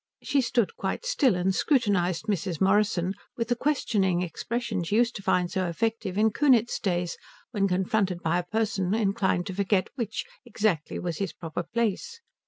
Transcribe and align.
She 0.23 0.41
stood 0.41 0.75
quite 0.77 1.05
still, 1.05 1.35
and 1.35 1.53
scrutinized 1.53 2.23
Mrs. 2.25 2.59
Morrison 2.59 3.13
with 3.37 3.49
the 3.49 3.55
questioning 3.55 4.23
expression 4.23 4.83
she 4.83 4.95
used 4.95 5.15
to 5.17 5.21
find 5.21 5.51
so 5.51 5.67
effective 5.67 6.17
in 6.17 6.31
Kunitz 6.31 6.79
days 6.79 7.17
when 7.51 7.67
confronted 7.67 8.23
by 8.23 8.39
a 8.39 8.43
person 8.43 8.95
inclined 8.95 9.45
to 9.45 9.53
forget 9.53 9.89
which, 9.93 10.25
exactly, 10.43 10.97
was 10.97 11.19
his 11.19 11.33
proper 11.33 11.61
place. 11.61 12.19